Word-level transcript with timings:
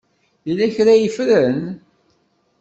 Yella 0.47 0.67
kra 0.75 0.91
ay 0.93 1.09
ffren? 1.15 1.61